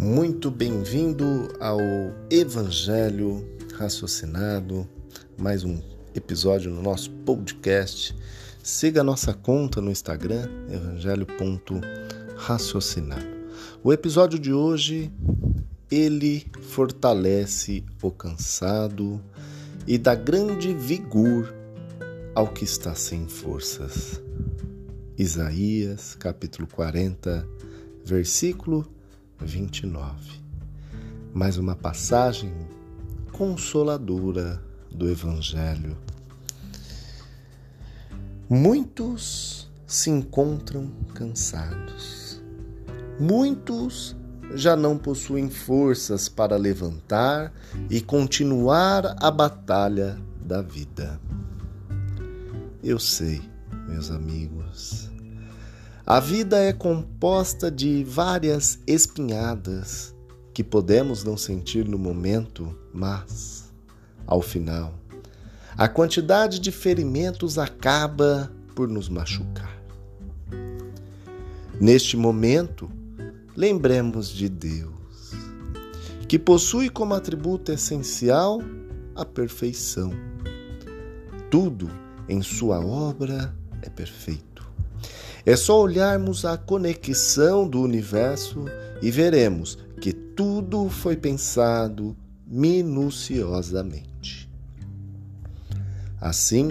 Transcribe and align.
muito 0.00 0.50
bem-vindo 0.50 1.54
ao 1.60 1.78
Evangelho 2.30 3.46
Raciocinado, 3.74 4.88
mais 5.36 5.62
um 5.62 5.78
episódio 6.14 6.70
no 6.70 6.80
nosso 6.80 7.10
podcast. 7.10 8.16
Siga 8.62 9.02
a 9.02 9.04
nossa 9.04 9.34
conta 9.34 9.82
no 9.82 9.90
Instagram, 9.90 10.48
evangelho.raciocinado. 10.72 13.26
O 13.84 13.92
episódio 13.92 14.38
de 14.38 14.54
hoje, 14.54 15.12
ele 15.90 16.46
fortalece 16.62 17.84
o 18.00 18.10
cansado 18.10 19.20
e 19.86 19.98
dá 19.98 20.14
grande 20.14 20.72
vigor 20.72 21.54
ao 22.34 22.48
que 22.48 22.64
está 22.64 22.94
sem 22.94 23.28
forças. 23.28 24.18
Isaías, 25.18 26.14
capítulo 26.14 26.66
40, 26.66 27.46
versículo 28.02 28.90
29. 29.40 30.40
Mais 31.32 31.56
uma 31.56 31.74
passagem 31.74 32.52
consoladora 33.32 34.62
do 34.90 35.08
Evangelho. 35.08 35.96
Muitos 38.48 39.70
se 39.86 40.10
encontram 40.10 40.90
cansados. 41.14 42.42
Muitos 43.18 44.16
já 44.54 44.76
não 44.76 44.98
possuem 44.98 45.48
forças 45.48 46.28
para 46.28 46.56
levantar 46.56 47.52
e 47.88 48.00
continuar 48.00 49.16
a 49.18 49.30
batalha 49.30 50.18
da 50.44 50.60
vida. 50.60 51.20
Eu 52.82 52.98
sei, 52.98 53.40
meus 53.88 54.10
amigos, 54.10 55.09
a 56.10 56.18
vida 56.18 56.58
é 56.58 56.72
composta 56.72 57.70
de 57.70 58.02
várias 58.02 58.80
espinhadas 58.84 60.12
que 60.52 60.64
podemos 60.64 61.22
não 61.22 61.36
sentir 61.36 61.86
no 61.86 61.96
momento, 61.96 62.76
mas, 62.92 63.72
ao 64.26 64.42
final, 64.42 64.92
a 65.78 65.86
quantidade 65.86 66.58
de 66.58 66.72
ferimentos 66.72 67.58
acaba 67.58 68.50
por 68.74 68.88
nos 68.88 69.08
machucar. 69.08 69.80
Neste 71.80 72.16
momento, 72.16 72.90
lembremos 73.56 74.30
de 74.30 74.48
Deus, 74.48 75.30
que 76.26 76.40
possui 76.40 76.90
como 76.90 77.14
atributo 77.14 77.70
essencial 77.70 78.58
a 79.14 79.24
perfeição. 79.24 80.12
Tudo 81.48 81.88
em 82.28 82.42
Sua 82.42 82.84
obra 82.84 83.54
é 83.80 83.88
perfeito. 83.88 84.49
É 85.44 85.56
só 85.56 85.80
olharmos 85.80 86.44
a 86.44 86.56
conexão 86.56 87.68
do 87.68 87.80
universo 87.80 88.66
e 89.00 89.10
veremos 89.10 89.78
que 90.00 90.12
tudo 90.12 90.88
foi 90.88 91.16
pensado 91.16 92.16
minuciosamente. 92.46 94.48
Assim, 96.20 96.68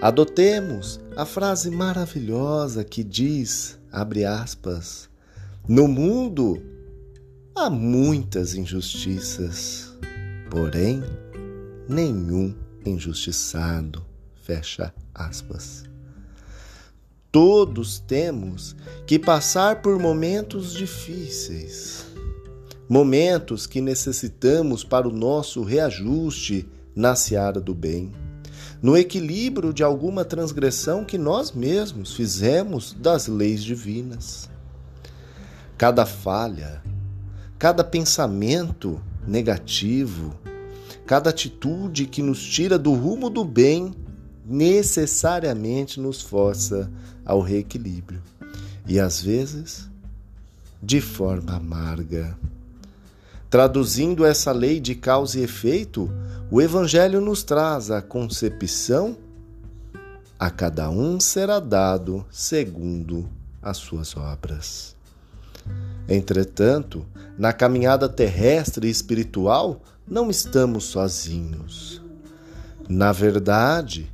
adotemos 0.00 1.00
a 1.16 1.24
frase 1.24 1.70
maravilhosa 1.70 2.84
que 2.84 3.02
diz, 3.02 3.78
abre 3.90 4.24
aspas, 4.24 5.08
no 5.66 5.88
mundo 5.88 6.62
há 7.56 7.70
muitas 7.70 8.54
injustiças, 8.54 9.96
porém 10.50 11.02
nenhum 11.88 12.54
injustiçado, 12.84 14.04
fecha 14.42 14.92
aspas. 15.14 15.93
Todos 17.34 17.98
temos 17.98 18.76
que 19.08 19.18
passar 19.18 19.82
por 19.82 19.98
momentos 19.98 20.72
difíceis, 20.72 22.06
momentos 22.88 23.66
que 23.66 23.80
necessitamos 23.80 24.84
para 24.84 25.08
o 25.08 25.12
nosso 25.12 25.64
reajuste 25.64 26.64
na 26.94 27.16
seara 27.16 27.60
do 27.60 27.74
bem, 27.74 28.12
no 28.80 28.96
equilíbrio 28.96 29.72
de 29.72 29.82
alguma 29.82 30.24
transgressão 30.24 31.04
que 31.04 31.18
nós 31.18 31.50
mesmos 31.50 32.14
fizemos 32.14 32.92
das 32.92 33.26
leis 33.26 33.64
divinas. 33.64 34.48
Cada 35.76 36.06
falha, 36.06 36.84
cada 37.58 37.82
pensamento 37.82 39.02
negativo, 39.26 40.38
cada 41.04 41.30
atitude 41.30 42.06
que 42.06 42.22
nos 42.22 42.40
tira 42.44 42.78
do 42.78 42.92
rumo 42.92 43.28
do 43.28 43.44
bem 43.44 43.92
necessariamente 44.44 46.00
nos 46.00 46.20
força 46.20 46.90
ao 47.24 47.40
reequilíbrio 47.40 48.22
e 48.86 49.00
às 49.00 49.22
vezes 49.22 49.88
de 50.82 51.00
forma 51.00 51.54
amarga. 51.54 52.36
Traduzindo 53.48 54.24
essa 54.24 54.52
lei 54.52 54.80
de 54.80 54.94
causa 54.94 55.38
e 55.38 55.42
efeito, 55.42 56.10
o 56.50 56.60
Evangelho 56.60 57.20
nos 57.20 57.42
traz 57.42 57.90
a 57.90 58.02
concepção: 58.02 59.16
a 60.38 60.50
cada 60.50 60.90
um 60.90 61.18
será 61.18 61.60
dado 61.60 62.26
segundo 62.30 63.28
as 63.62 63.78
suas 63.78 64.16
obras. 64.16 64.94
Entretanto, 66.08 67.06
na 67.38 67.52
caminhada 67.52 68.08
terrestre 68.08 68.88
e 68.88 68.90
espiritual, 68.90 69.80
não 70.06 70.28
estamos 70.28 70.84
sozinhos. 70.84 72.02
Na 72.86 73.10
verdade, 73.12 74.12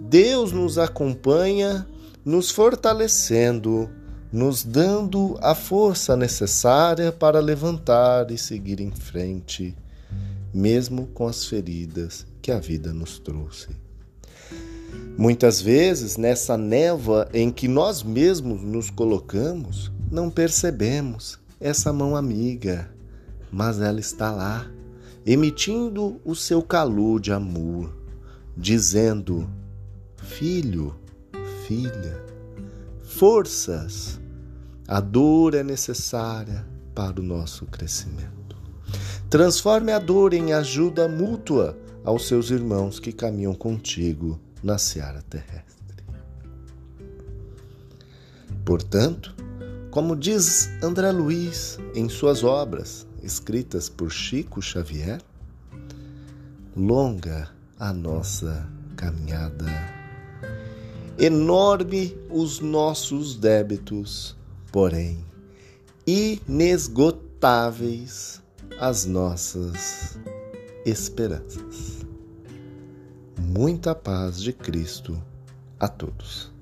Deus 0.00 0.52
nos 0.52 0.78
acompanha, 0.78 1.86
nos 2.24 2.50
fortalecendo, 2.50 3.90
nos 4.32 4.64
dando 4.64 5.36
a 5.40 5.54
força 5.54 6.16
necessária 6.16 7.10
para 7.10 7.40
levantar 7.40 8.30
e 8.30 8.38
seguir 8.38 8.80
em 8.80 8.90
frente, 8.90 9.76
mesmo 10.52 11.06
com 11.08 11.26
as 11.26 11.44
feridas 11.46 12.26
que 12.40 12.52
a 12.52 12.60
vida 12.60 12.92
nos 12.92 13.18
trouxe. 13.18 13.68
Muitas 15.16 15.60
vezes, 15.60 16.16
nessa 16.16 16.56
névoa 16.56 17.28
em 17.34 17.50
que 17.50 17.66
nós 17.66 18.02
mesmos 18.02 18.62
nos 18.62 18.88
colocamos, 18.88 19.90
não 20.10 20.30
percebemos 20.30 21.38
essa 21.60 21.92
mão 21.92 22.14
amiga, 22.14 22.88
mas 23.50 23.80
ela 23.80 23.98
está 23.98 24.30
lá, 24.30 24.70
emitindo 25.26 26.20
o 26.24 26.36
seu 26.36 26.62
calor 26.62 27.20
de 27.20 27.32
amor, 27.32 27.92
dizendo: 28.56 29.48
Filho, 30.28 30.94
filha, 31.66 32.22
forças. 33.02 34.20
A 34.86 35.00
dor 35.00 35.54
é 35.54 35.64
necessária 35.64 36.64
para 36.94 37.18
o 37.18 37.24
nosso 37.24 37.66
crescimento. 37.66 38.56
Transforme 39.28 39.90
a 39.90 39.98
dor 39.98 40.32
em 40.34 40.52
ajuda 40.52 41.08
mútua 41.08 41.76
aos 42.04 42.28
seus 42.28 42.50
irmãos 42.50 43.00
que 43.00 43.12
caminham 43.12 43.52
contigo 43.52 44.38
na 44.62 44.78
seara 44.78 45.22
terrestre. 45.22 46.04
Portanto, 48.64 49.34
como 49.90 50.14
diz 50.14 50.70
André 50.80 51.10
Luiz 51.10 51.78
em 51.96 52.08
suas 52.08 52.44
obras, 52.44 53.06
escritas 53.24 53.88
por 53.88 54.12
Chico 54.12 54.62
Xavier, 54.62 55.20
longa 56.76 57.50
a 57.76 57.92
nossa 57.92 58.68
caminhada 58.94 59.97
Enorme 61.20 62.16
os 62.30 62.60
nossos 62.60 63.34
débitos, 63.34 64.36
porém 64.70 65.26
inesgotáveis 66.06 68.40
as 68.78 69.04
nossas 69.04 70.16
esperanças. 70.86 72.06
Muita 73.36 73.96
paz 73.96 74.40
de 74.40 74.52
Cristo 74.52 75.20
a 75.80 75.88
todos. 75.88 76.52